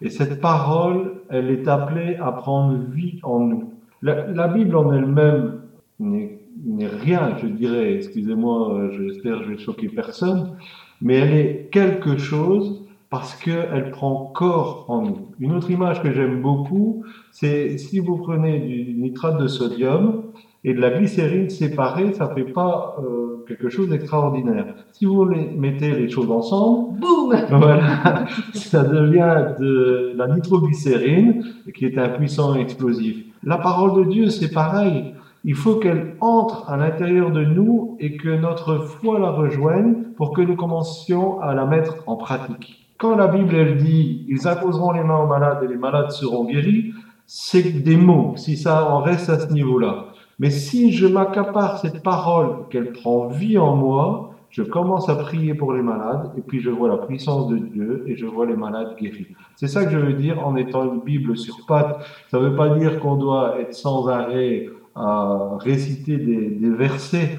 Et 0.00 0.08
cette 0.08 0.40
parole, 0.40 1.20
elle 1.28 1.50
est 1.50 1.68
appelée 1.68 2.16
à 2.16 2.32
prendre 2.32 2.74
vie 2.90 3.20
en 3.22 3.40
nous. 3.40 3.74
La, 4.00 4.48
Bible 4.48 4.76
en 4.76 4.92
elle-même 4.92 5.60
n'est 6.00 6.38
n'est 6.64 6.88
rien, 6.88 7.36
je 7.40 7.46
dirais, 7.46 7.94
excusez-moi, 7.94 8.74
euh, 8.74 8.90
j'espère 8.90 9.38
que 9.38 9.44
je 9.44 9.50
vais 9.50 9.58
choquer 9.58 9.88
personne, 9.88 10.56
mais 11.00 11.14
elle 11.14 11.34
est 11.34 11.68
quelque 11.70 12.18
chose 12.18 12.87
parce 13.10 13.34
qu'elle 13.34 13.90
prend 13.90 14.32
corps 14.34 14.84
en 14.88 15.02
nous. 15.02 15.28
Une 15.40 15.52
autre 15.52 15.70
image 15.70 16.02
que 16.02 16.12
j'aime 16.12 16.42
beaucoup, 16.42 17.04
c'est 17.32 17.78
si 17.78 18.00
vous 18.00 18.16
prenez 18.18 18.58
du 18.58 18.94
nitrate 18.94 19.40
de 19.40 19.46
sodium 19.46 20.24
et 20.64 20.74
de 20.74 20.80
la 20.80 20.90
glycérine 20.90 21.48
séparée, 21.48 22.12
ça 22.12 22.28
fait 22.34 22.44
pas 22.44 22.96
euh, 23.02 23.44
quelque 23.46 23.70
chose 23.70 23.88
d'extraordinaire. 23.88 24.74
Si 24.92 25.06
vous 25.06 25.24
les 25.24 25.48
mettez 25.56 25.92
les 25.92 26.10
choses 26.10 26.30
ensemble, 26.30 26.98
Boum 27.00 27.34
voilà, 27.50 28.26
ça 28.52 28.84
devient 28.84 29.54
de 29.58 30.12
la 30.14 30.28
nitroglycérine, 30.28 31.44
qui 31.74 31.86
est 31.86 31.96
un 31.96 32.10
puissant 32.10 32.54
explosif. 32.56 33.24
La 33.42 33.56
parole 33.56 34.04
de 34.04 34.10
Dieu, 34.10 34.28
c'est 34.28 34.52
pareil. 34.52 35.14
Il 35.44 35.54
faut 35.54 35.76
qu'elle 35.76 36.16
entre 36.20 36.68
à 36.68 36.76
l'intérieur 36.76 37.30
de 37.30 37.44
nous 37.44 37.96
et 38.00 38.16
que 38.16 38.28
notre 38.28 38.78
foi 38.78 39.18
la 39.18 39.30
rejoigne 39.30 39.94
pour 40.16 40.32
que 40.32 40.42
nous 40.42 40.56
commencions 40.56 41.40
à 41.40 41.54
la 41.54 41.64
mettre 41.64 42.02
en 42.06 42.16
pratique. 42.16 42.87
Quand 42.98 43.14
la 43.14 43.28
Bible, 43.28 43.54
elle 43.54 43.76
dit, 43.76 44.26
ils 44.28 44.48
imposeront 44.48 44.90
les 44.90 45.04
mains 45.04 45.18
aux 45.18 45.26
malades 45.28 45.62
et 45.62 45.68
les 45.68 45.76
malades 45.76 46.10
seront 46.10 46.44
guéris, 46.44 46.92
c'est 47.26 47.82
des 47.82 47.96
mots, 47.96 48.34
si 48.36 48.56
ça 48.56 48.90
en 48.90 49.00
reste 49.00 49.28
à 49.28 49.38
ce 49.38 49.52
niveau-là. 49.52 50.06
Mais 50.40 50.50
si 50.50 50.92
je 50.92 51.06
m'accapare 51.06 51.78
cette 51.78 52.02
parole, 52.02 52.68
qu'elle 52.70 52.92
prend 52.92 53.28
vie 53.28 53.56
en 53.56 53.76
moi, 53.76 54.34
je 54.50 54.62
commence 54.62 55.08
à 55.08 55.14
prier 55.14 55.54
pour 55.54 55.74
les 55.74 55.82
malades 55.82 56.32
et 56.36 56.40
puis 56.40 56.60
je 56.60 56.70
vois 56.70 56.88
la 56.88 56.96
puissance 56.96 57.48
de 57.48 57.58
Dieu 57.58 58.04
et 58.06 58.16
je 58.16 58.26
vois 58.26 58.46
les 58.46 58.56
malades 58.56 58.96
guéris. 59.00 59.26
C'est 59.56 59.68
ça 59.68 59.84
que 59.84 59.90
je 59.90 59.98
veux 59.98 60.14
dire 60.14 60.44
en 60.44 60.56
étant 60.56 60.84
une 60.92 61.00
Bible 61.00 61.36
sur 61.36 61.66
pattes. 61.66 62.04
Ça 62.30 62.40
ne 62.40 62.48
veut 62.48 62.56
pas 62.56 62.70
dire 62.70 62.98
qu'on 62.98 63.16
doit 63.16 63.60
être 63.60 63.74
sans 63.74 64.08
arrêt 64.08 64.68
à 64.96 65.56
réciter 65.60 66.16
des, 66.16 66.50
des 66.50 66.70
versets, 66.70 67.38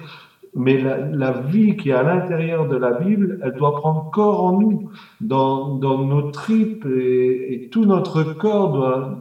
mais 0.59 0.77
la, 0.77 1.31
vie 1.31 1.77
qui 1.77 1.89
est 1.89 1.93
à 1.93 2.03
l'intérieur 2.03 2.67
de 2.67 2.75
la 2.75 2.91
Bible, 2.91 3.39
elle 3.41 3.53
doit 3.53 3.77
prendre 3.77 4.09
corps 4.11 4.43
en 4.43 4.59
nous, 4.59 4.89
dans, 5.21 5.75
dans 5.75 6.03
nos 6.03 6.31
tripes 6.31 6.85
et, 6.85 7.53
et 7.53 7.69
tout 7.69 7.85
notre 7.85 8.23
corps 8.23 8.73
doit, 8.73 9.19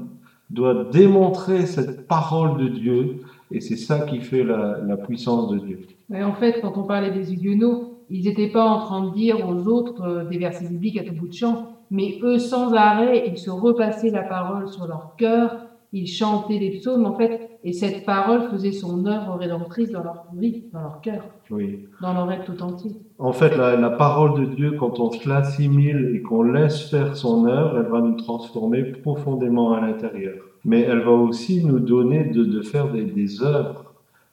doit 0.51 0.85
démontrer 0.91 1.67
cette 1.67 2.09
parole 2.09 2.59
de 2.59 2.67
Dieu. 2.67 3.21
Et 3.53 3.61
c'est 3.61 3.77
ça 3.77 4.01
qui 4.01 4.19
fait 4.19 4.43
la, 4.43 4.79
la 4.85 4.97
puissance 4.97 5.49
de 5.53 5.59
Dieu. 5.59 5.79
Mais 6.09 6.25
en 6.25 6.35
fait, 6.35 6.61
quand 6.61 6.77
on 6.77 6.83
parlait 6.83 7.13
des 7.13 7.33
Huguenots, 7.33 8.03
ils 8.11 8.25
n'étaient 8.25 8.51
pas 8.51 8.65
en 8.65 8.81
train 8.81 9.07
de 9.09 9.15
dire 9.15 9.49
aux 9.49 9.69
autres 9.69 10.03
euh, 10.03 10.25
des 10.25 10.39
versets 10.39 10.69
bibliques 10.69 10.99
à 10.99 11.05
tout 11.05 11.15
bout 11.15 11.29
de 11.29 11.35
champ, 11.35 11.69
mais 11.93 12.19
eux, 12.25 12.41
sans 12.41 12.75
arrêt, 12.75 13.29
ils 13.29 13.39
se 13.39 13.51
repassaient 13.51 14.11
la 14.11 14.25
parole 14.25 14.69
sur 14.69 14.89
leur 14.89 15.15
cœur, 15.17 15.69
ils 15.93 16.09
chantaient 16.09 16.59
les 16.59 16.79
psaumes, 16.79 17.07
en 17.07 17.15
fait, 17.15 17.58
et 17.69 17.73
cette 17.75 18.07
parole 18.07 18.43
faisait 18.51 18.73
son 18.73 19.05
œuvre 19.05 19.35
rédemptrice 19.35 19.91
dans 19.91 20.03
leur 20.03 20.25
vie, 20.35 20.65
dans 20.73 20.81
leur 20.81 21.01
cœur, 21.03 21.23
Oui. 21.51 21.87
dans 22.01 22.15
leur 22.15 22.33
être 22.33 22.47
tout 22.47 22.63
entier. 22.63 22.93
En 23.19 23.33
fait, 23.33 23.57
la, 23.57 23.77
la 23.77 23.91
parole 23.91 24.41
de 24.41 24.47
Dieu, 24.55 24.73
quand 24.81 24.99
on 25.01 25.11
se 25.11 25.29
l'assimile 25.29 26.13
et 26.15 26.23
qu'on 26.23 26.43
laisse 26.43 26.89
faire 26.89 27.15
son 27.15 27.45
œuvre, 27.47 27.79
elle 27.79 27.91
va 27.93 28.01
nous 28.01 28.17
transformer 28.17 28.83
profondément 28.85 29.73
à 29.75 29.81
l'intérieur. 29.83 30.37
Mais 30.65 30.81
elle 30.81 31.01
va 31.01 31.11
aussi 31.13 31.63
nous 31.65 31.79
donner 31.79 32.25
de, 32.25 32.45
de 32.45 32.63
faire 32.63 32.91
des, 32.91 33.05
des 33.05 33.43
œuvres. 33.43 33.85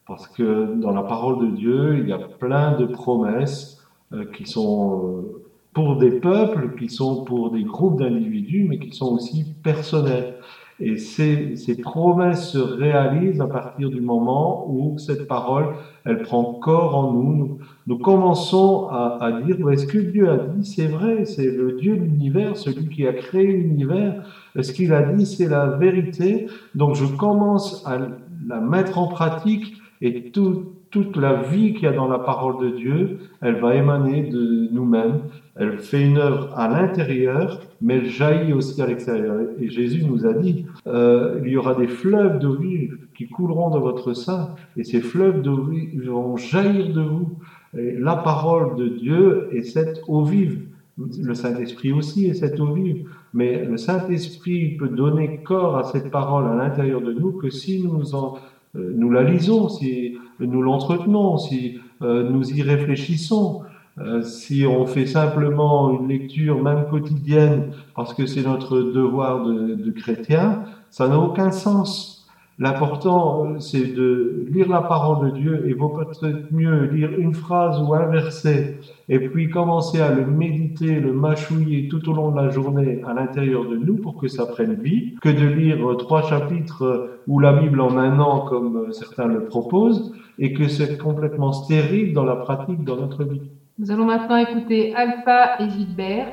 Parce 0.07 0.27
que 0.27 0.75
dans 0.79 0.91
la 0.91 1.03
parole 1.03 1.37
de 1.45 1.55
Dieu, 1.55 1.97
il 1.99 2.07
y 2.07 2.13
a 2.13 2.19
plein 2.19 2.77
de 2.77 2.85
promesses 2.85 3.83
euh, 4.13 4.23
qui 4.33 4.45
sont 4.45 5.01
euh, 5.03 5.41
pour 5.73 5.97
des 5.97 6.11
peuples, 6.11 6.75
qui 6.79 6.87
sont 6.89 7.25
pour 7.25 7.51
des 7.51 7.63
groupes 7.63 7.99
d'individus, 7.99 8.65
mais 8.69 8.77
qui 8.79 8.91
sont 8.95 9.13
aussi 9.15 9.43
personnelles. 9.63 10.35
Et 10.79 10.97
ces, 10.97 11.55
promesses 11.81 12.51
se 12.51 12.57
réalisent 12.57 13.39
à 13.39 13.47
partir 13.47 13.89
du 13.89 14.01
moment 14.01 14.65
où 14.69 14.97
cette 14.97 15.25
parole, 15.25 15.67
elle 16.03 16.21
prend 16.21 16.43
corps 16.55 16.95
en 16.95 17.13
nous. 17.13 17.59
Nous, 17.87 17.97
commençons 17.97 18.87
à, 18.89 19.31
dire, 19.45 19.57
Ouais, 19.61 19.77
ce 19.77 19.85
que 19.85 19.97
Dieu 19.97 20.29
a 20.29 20.37
dit, 20.37 20.65
c'est 20.65 20.87
vrai, 20.87 21.23
c'est 21.25 21.49
le 21.49 21.73
Dieu 21.73 21.95
de 21.95 22.03
l'univers, 22.03 22.57
celui 22.57 22.89
qui 22.89 23.07
a 23.07 23.13
créé 23.13 23.53
l'univers. 23.53 24.15
Ce 24.59 24.71
qu'il 24.73 24.91
a 24.93 25.01
dit, 25.01 25.25
c'est 25.25 25.47
la 25.47 25.67
vérité? 25.67 26.47
Donc 26.73 26.95
je 26.95 27.05
commence 27.05 27.81
à 27.85 27.97
la 28.45 28.59
mettre 28.59 28.97
en 28.97 29.07
pratique 29.07 29.77
et 30.01 30.31
tout- 30.31 30.65
toute 30.89 31.17
la 31.17 31.33
vie 31.35 31.73
qu'il 31.73 31.83
y 31.83 31.87
a 31.87 31.93
dans 31.93 32.07
la 32.07 32.19
parole 32.19 32.57
de 32.57 32.69
Dieu, 32.69 33.17
elle 33.41 33.55
va 33.55 33.75
émaner 33.75 34.23
de 34.23 34.69
nous-mêmes. 34.71 35.21
Elle 35.57 35.79
fait 35.79 36.03
une 36.03 36.17
œuvre 36.17 36.49
à 36.55 36.67
l'intérieur, 36.67 37.61
mais 37.81 37.95
elle 37.97 38.07
jaillit 38.07 38.53
aussi 38.53 38.81
à 38.81 38.87
l'extérieur. 38.87 39.37
Et 39.59 39.69
Jésus 39.69 40.03
nous 40.03 40.25
a 40.25 40.33
dit, 40.33 40.65
euh, 40.85 41.39
il 41.45 41.51
y 41.51 41.57
aura 41.57 41.75
des 41.75 41.87
fleuves 41.87 42.39
d'eau 42.39 42.55
vive 42.55 42.97
qui 43.15 43.27
couleront 43.27 43.69
de 43.69 43.79
votre 43.79 44.13
sein, 44.13 44.55
et 44.75 44.83
ces 44.83 44.99
fleuves 44.99 45.41
d'eau 45.41 45.63
vive 45.63 46.09
vont 46.09 46.35
jaillir 46.35 46.93
de 46.93 47.01
vous. 47.01 47.39
La 47.73 48.15
parole 48.15 48.75
de 48.77 48.87
Dieu 48.87 49.49
est 49.51 49.63
cette 49.63 50.01
eau 50.07 50.23
vive. 50.23 50.61
Le 50.97 51.33
Saint-Esprit 51.33 51.91
aussi 51.91 52.27
est 52.27 52.33
cette 52.33 52.59
eau 52.59 52.73
vive. 52.73 53.05
Mais 53.33 53.65
le 53.65 53.77
Saint-Esprit 53.77 54.77
peut 54.77 54.87
donner 54.87 55.41
corps 55.43 55.77
à 55.77 55.83
cette 55.83 56.09
parole 56.09 56.47
à 56.47 56.55
l'intérieur 56.55 57.01
de 57.01 57.11
nous 57.11 57.33
que 57.33 57.49
si 57.49 57.83
nous, 57.83 58.15
en, 58.15 58.35
euh, 58.77 58.93
nous 58.95 59.11
la 59.11 59.23
lisons, 59.23 59.67
si 59.67 60.17
nous 60.39 60.61
l'entretenons, 60.61 61.37
si 61.37 61.79
euh, 62.01 62.29
nous 62.29 62.49
y 62.49 62.61
réfléchissons. 62.61 63.61
Euh, 63.97 64.21
si 64.23 64.65
on 64.67 64.85
fait 64.85 65.05
simplement 65.05 65.89
une 65.97 66.09
lecture 66.09 66.61
même 66.61 66.85
quotidienne 66.89 67.71
parce 67.95 68.13
que 68.13 68.25
c'est 68.25 68.43
notre 68.43 68.81
devoir 68.81 69.45
de, 69.45 69.75
de 69.75 69.91
chrétien, 69.91 70.63
ça 70.89 71.07
n'a 71.07 71.17
aucun 71.17 71.51
sens. 71.51 72.27
L'important, 72.59 73.45
euh, 73.45 73.59
c'est 73.59 73.93
de 73.93 74.45
lire 74.49 74.67
la 74.67 74.81
parole 74.81 75.31
de 75.31 75.37
Dieu 75.37 75.69
et 75.69 75.73
vaut 75.73 75.89
peut-être 75.89 76.51
mieux 76.51 76.85
lire 76.85 77.11
une 77.17 77.33
phrase 77.33 77.81
ou 77.81 77.93
un 77.93 78.07
verset 78.07 78.79
et 79.07 79.19
puis 79.19 79.49
commencer 79.49 80.01
à 80.01 80.13
le 80.13 80.25
méditer, 80.25 80.99
le 80.99 81.13
mâchouiller 81.13 81.87
tout 81.87 82.09
au 82.09 82.13
long 82.13 82.31
de 82.31 82.37
la 82.37 82.49
journée 82.49 83.01
à 83.05 83.13
l'intérieur 83.13 83.63
de 83.63 83.77
nous 83.77 83.95
pour 83.95 84.17
que 84.17 84.27
ça 84.27 84.45
prenne 84.45 84.73
vie, 84.73 85.15
que 85.21 85.29
de 85.29 85.47
lire 85.47 85.79
trois 85.97 86.23
chapitres 86.23 87.19
ou 87.27 87.39
la 87.39 87.53
Bible 87.53 87.79
en 87.79 87.97
un 87.97 88.19
an 88.19 88.41
comme 88.41 88.91
certains 88.91 89.27
le 89.27 89.45
proposent 89.45 90.13
et 90.37 90.53
que 90.53 90.67
c'est 90.67 90.97
complètement 90.97 91.53
stérile 91.53 92.13
dans 92.13 92.25
la 92.25 92.35
pratique 92.35 92.83
dans 92.83 92.97
notre 92.97 93.23
vie. 93.23 93.41
Nous 93.77 93.91
allons 93.91 94.05
maintenant 94.05 94.37
écouter 94.37 94.95
Alpha 94.95 95.59
et 95.59 95.69
Gilbert. 95.69 96.27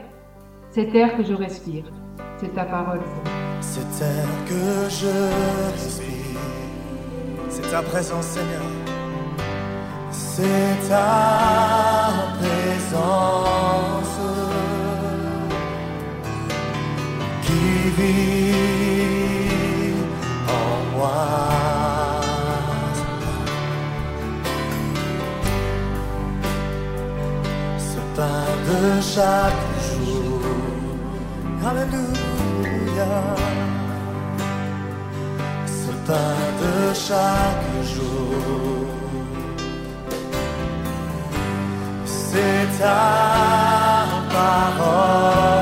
C'est 0.70 0.94
air 0.94 1.16
que 1.16 1.24
je 1.24 1.35
respire. 1.35 1.85
C'est 2.38 2.55
ta 2.55 2.64
parole. 2.64 3.00
C'est 3.61 4.05
air 4.05 4.28
que 4.46 4.88
je 4.88 5.72
respire, 5.72 6.40
c'est 7.48 7.70
ta 7.70 7.81
présence 7.83 8.26
Seigneur, 8.26 8.62
c'est 10.11 10.88
ta 10.88 12.11
présence 12.38 14.18
qui 17.42 17.90
vit 17.96 18.52
en 20.48 20.98
moi. 20.98 21.81
De 28.82 29.00
chaque 29.00 29.64
jour. 29.88 30.40
Alléluia. 31.68 33.12
Ce 35.66 35.90
pain 36.06 36.36
de 36.62 36.74
chaque 37.06 37.70
jour. 37.94 38.86
C'est 42.04 42.66
ta 42.78 43.02
parole. 44.34 45.62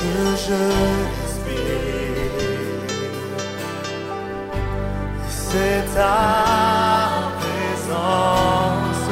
Que 0.00 0.18
je 0.44 0.62
respire. 1.20 1.60
C'est 5.28 5.84
ta 5.94 6.18
présence 7.40 9.08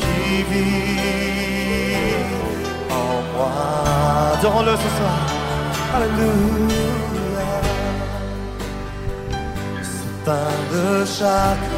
qui 0.00 0.42
vit 0.50 2.04
en 2.90 3.12
moi. 3.32 3.52
Adorons-le 4.34 4.74
soir. 4.98 5.20
Alléluia. 5.94 7.52
Ce 9.82 10.04
pain 10.24 10.54
de 10.72 10.86
chaque 11.06 11.77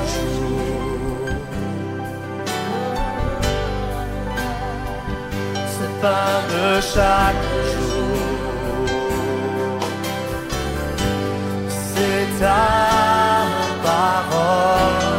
Pain 6.01 6.41
de 6.49 6.81
chaque 6.81 7.45
jour. 7.73 8.17
C'est 11.69 12.27
ta 12.41 13.45
parole. 13.83 15.10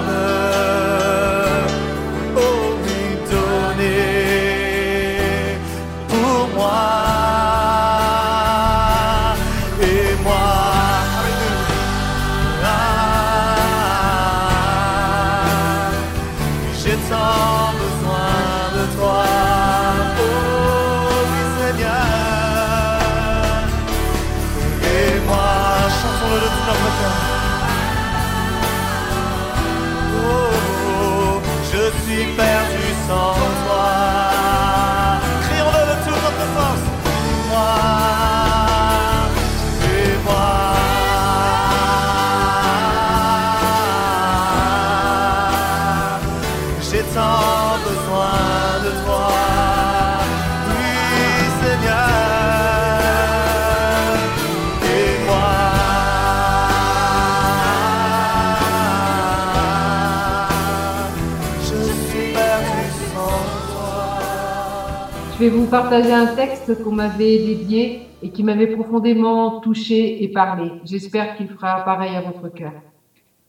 Vais 65.42 65.50
vous 65.50 65.66
partager 65.66 66.14
un 66.14 66.36
texte 66.36 66.84
qu'on 66.84 66.92
m'avait 66.92 67.40
dédié 67.40 68.02
et 68.22 68.30
qui 68.30 68.44
m'avait 68.44 68.68
profondément 68.68 69.60
touché 69.60 70.24
et 70.24 70.28
parlé. 70.28 70.72
J'espère 70.86 71.36
qu'il 71.36 71.48
fera 71.48 71.84
pareil 71.84 72.16
à 72.16 72.22
votre 72.22 72.48
cœur. 72.50 72.74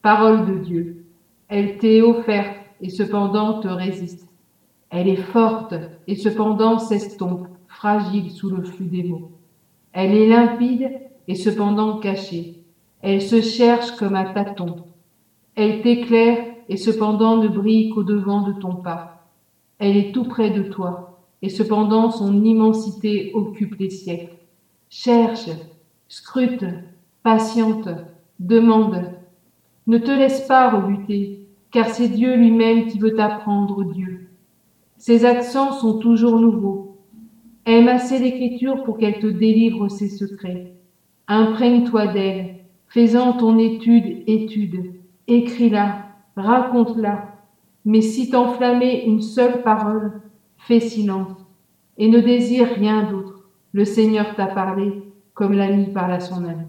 Parole 0.00 0.46
de 0.46 0.54
Dieu. 0.56 1.04
Elle 1.48 1.76
t'est 1.76 2.00
offerte 2.00 2.56
et 2.80 2.88
cependant 2.88 3.60
te 3.60 3.68
résiste. 3.68 4.26
Elle 4.88 5.06
est 5.06 5.16
forte 5.16 5.74
et 6.06 6.16
cependant 6.16 6.78
s'estompe, 6.78 7.46
fragile 7.68 8.30
sous 8.30 8.48
le 8.48 8.62
flux 8.62 8.86
des 8.86 9.02
mots. 9.02 9.30
Elle 9.92 10.14
est 10.14 10.28
limpide 10.28 10.92
et 11.28 11.34
cependant 11.34 11.98
cachée. 11.98 12.62
Elle 13.02 13.20
se 13.20 13.42
cherche 13.42 13.90
comme 13.96 14.14
un 14.14 14.32
tâton. 14.32 14.76
Elle 15.56 15.82
t'éclaire 15.82 16.38
et 16.70 16.78
cependant 16.78 17.36
ne 17.36 17.48
brille 17.48 17.90
qu'au 17.90 18.02
devant 18.02 18.40
de 18.48 18.54
ton 18.54 18.76
pas. 18.76 19.26
Elle 19.78 19.98
est 19.98 20.12
tout 20.12 20.24
près 20.24 20.48
de 20.48 20.62
toi 20.62 21.11
et 21.42 21.48
cependant 21.48 22.10
son 22.10 22.44
immensité 22.44 23.32
occupe 23.34 23.74
les 23.78 23.90
siècles. 23.90 24.36
Cherche, 24.88 25.50
scrute, 26.08 26.64
patiente, 27.22 27.88
demande. 28.38 29.12
Ne 29.86 29.98
te 29.98 30.10
laisse 30.10 30.42
pas 30.42 30.70
rebuter, 30.70 31.48
car 31.72 31.88
c'est 31.88 32.08
Dieu 32.08 32.36
lui-même 32.36 32.86
qui 32.86 32.98
veut 32.98 33.14
t'apprendre 33.14 33.84
Dieu. 33.84 34.28
Ses 34.98 35.24
accents 35.24 35.72
sont 35.72 35.98
toujours 35.98 36.38
nouveaux. 36.38 36.96
Aime 37.66 37.88
assez 37.88 38.18
l'écriture 38.18 38.84
pour 38.84 38.98
qu'elle 38.98 39.18
te 39.18 39.26
délivre 39.26 39.88
ses 39.88 40.08
secrets. 40.08 40.74
Imprègne-toi 41.26 42.08
d'elle, 42.08 42.56
fais-en 42.88 43.32
ton 43.32 43.58
étude, 43.58 44.22
étude. 44.26 44.94
Écris-la, 45.26 46.06
raconte-la. 46.36 47.28
Mais 47.84 48.00
si 48.00 48.30
t'enflammait 48.30 49.04
une 49.06 49.22
seule 49.22 49.62
parole, 49.62 50.20
fais 50.66 50.80
silence 50.80 51.36
et 51.98 52.08
ne 52.08 52.20
désire 52.20 52.68
rien 52.74 53.10
d'autre. 53.10 53.40
Le 53.72 53.84
Seigneur 53.84 54.34
t'a 54.34 54.46
parlé 54.46 55.02
comme 55.34 55.52
l'ami 55.52 55.86
parle 55.86 56.12
à 56.12 56.20
son 56.20 56.44
ami. 56.44 56.66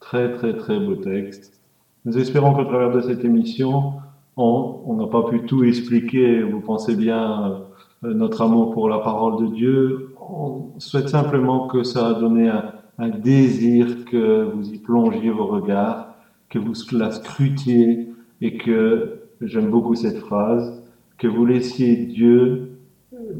Très, 0.00 0.32
très, 0.32 0.56
très 0.56 0.80
beau 0.80 0.96
texte. 0.96 1.60
Nous 2.04 2.16
espérons 2.16 2.54
qu'au 2.54 2.64
travers 2.64 2.90
de 2.90 3.00
cette 3.00 3.24
émission, 3.24 3.94
on 4.36 4.94
n'a 4.96 5.06
pas 5.06 5.24
pu 5.24 5.42
tout 5.42 5.64
expliquer. 5.64 6.42
Vous 6.42 6.60
pensez 6.60 6.96
bien 6.96 7.64
euh, 8.04 8.14
notre 8.14 8.42
amour 8.42 8.72
pour 8.72 8.88
la 8.88 8.98
parole 8.98 9.44
de 9.44 9.54
Dieu. 9.54 10.14
On 10.18 10.70
souhaite 10.78 11.08
simplement 11.08 11.68
que 11.68 11.82
ça 11.82 12.08
a 12.08 12.14
donné 12.14 12.50
un 12.98 13.08
désir 13.08 14.04
que 14.06 14.44
vous 14.44 14.70
y 14.70 14.78
plongiez 14.78 15.30
vos 15.30 15.46
regards, 15.46 16.14
que 16.48 16.58
vous 16.58 16.72
la 16.92 17.10
scrutiez 17.10 18.08
et 18.40 18.56
que, 18.56 19.20
j'aime 19.42 19.70
beaucoup 19.70 19.94
cette 19.94 20.18
phrase, 20.18 20.82
que 21.18 21.26
vous 21.26 21.44
laissiez 21.44 21.96
Dieu 21.96 22.69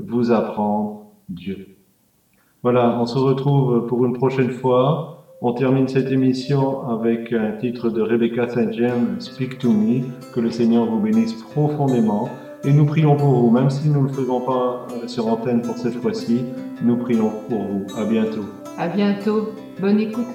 vous 0.07 0.33
apprendre 0.33 1.07
Dieu. 1.29 1.77
Voilà, 2.63 2.99
on 3.01 3.07
se 3.07 3.19
retrouve 3.19 3.87
pour 3.87 4.05
une 4.05 4.13
prochaine 4.13 4.51
fois. 4.51 5.25
On 5.41 5.55
termine 5.55 5.89
cette 5.89 6.13
émission 6.13 6.87
avec 6.89 7.33
un 7.33 7.53
titre 7.53 7.89
de 7.89 8.03
Rebecca 8.03 8.47
St. 8.49 8.73
James, 8.75 9.17
Speak 9.21 9.59
to 9.59 9.73
Me. 9.73 10.03
Que 10.35 10.41
le 10.41 10.51
Seigneur 10.51 10.85
vous 10.85 11.01
bénisse 11.01 11.33
profondément. 11.33 12.29
Et 12.65 12.73
nous 12.73 12.85
prions 12.85 13.17
pour 13.17 13.29
vous, 13.29 13.51
même 13.51 13.71
si 13.71 13.89
nous 13.89 14.03
ne 14.03 14.09
le 14.09 14.13
faisons 14.13 14.43
pas 14.43 14.87
euh, 14.93 15.09
sur 15.09 15.27
antenne 15.29 15.63
pour 15.63 15.79
cette 15.79 15.95
fois-ci, 15.95 16.43
nous 16.83 16.97
prions 16.99 17.33
pour 17.49 17.63
vous. 17.63 17.87
À 17.99 18.05
bientôt. 18.05 18.45
À 18.77 18.89
bientôt. 18.89 19.49
Bonne 19.81 19.99
écoute. 19.99 20.27